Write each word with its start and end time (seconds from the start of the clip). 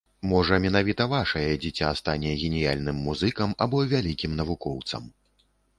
Можа, 0.29 0.55
менавіта 0.63 1.07
вашае 1.11 1.51
дзіця 1.65 1.91
стане 2.01 2.31
геніяльным 2.41 2.97
музыкам 3.09 3.49
або 3.67 3.87
вялікім 3.95 4.31
навукоўцам. 4.43 5.03